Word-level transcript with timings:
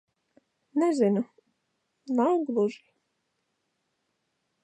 Nezinu. 0.83 1.21
Nav 2.19 2.35
gluži... 2.47 2.81